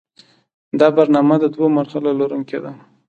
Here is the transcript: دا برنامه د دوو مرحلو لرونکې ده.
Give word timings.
دا 0.79 0.87
برنامه 0.97 1.35
د 1.39 1.45
دوو 1.53 1.65
مرحلو 1.77 2.09
لرونکې 2.19 2.59
ده. 2.63 2.71